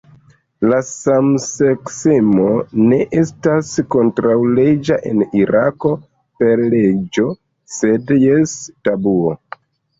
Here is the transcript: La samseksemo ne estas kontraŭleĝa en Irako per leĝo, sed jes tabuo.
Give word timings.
La 0.69 0.77
samseksemo 0.85 2.45
ne 2.93 2.99
estas 3.25 3.69
kontraŭleĝa 3.97 4.99
en 5.11 5.23
Irako 5.43 5.95
per 6.43 6.67
leĝo, 6.75 7.31
sed 7.79 8.19
jes 8.27 8.61
tabuo. 8.91 9.41